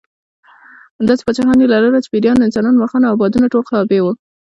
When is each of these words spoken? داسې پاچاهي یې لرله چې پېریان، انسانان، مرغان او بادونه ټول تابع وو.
داسې 1.07 1.21
پاچاهي 1.27 1.55
یې 1.61 1.71
لرله 1.73 1.99
چې 2.03 2.11
پېریان، 2.13 2.39
انسانان، 2.45 2.75
مرغان 2.77 3.03
او 3.05 3.19
بادونه 3.21 3.47
ټول 3.53 3.63
تابع 3.71 3.99
وو. 4.03 4.11